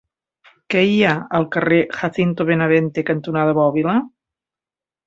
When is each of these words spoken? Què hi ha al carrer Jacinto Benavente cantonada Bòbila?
Què 0.73 0.81
hi 0.91 0.95
ha 1.09 1.11
al 1.41 1.45
carrer 1.57 1.79
Jacinto 1.99 2.49
Benavente 2.51 3.07
cantonada 3.13 3.57
Bòbila? 3.61 4.01